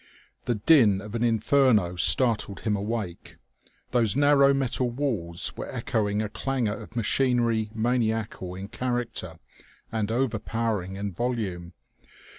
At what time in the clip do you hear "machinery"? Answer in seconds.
6.95-7.69